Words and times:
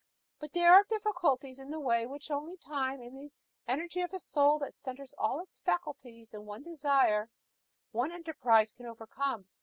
But 0.39 0.53
there 0.53 0.73
are 0.73 0.83
difficulties 0.83 1.59
in 1.59 1.69
the 1.69 1.79
way 1.79 2.07
which 2.07 2.31
only 2.31 2.57
time, 2.57 3.01
and 3.03 3.15
the 3.15 3.31
energy 3.67 4.01
of 4.01 4.11
a 4.15 4.19
soul 4.19 4.57
that 4.57 4.73
centers 4.73 5.13
all 5.15 5.39
its 5.41 5.59
faculties 5.59 6.33
in 6.33 6.43
one 6.47 6.63
desire, 6.63 7.29
one 7.91 8.11
enterprise, 8.11 8.71
can 8.71 8.87
overcome. 8.87 9.47